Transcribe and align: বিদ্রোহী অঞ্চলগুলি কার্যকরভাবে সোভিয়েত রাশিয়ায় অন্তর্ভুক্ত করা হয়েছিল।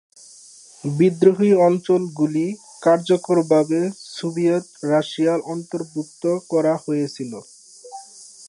বিদ্রোহী 0.83 1.51
অঞ্চলগুলি 1.67 2.45
কার্যকরভাবে 2.83 3.79
সোভিয়েত 4.15 4.65
রাশিয়ায় 4.91 5.45
অন্তর্ভুক্ত 5.53 6.23
করা 6.51 6.73
হয়েছিল। 6.85 7.31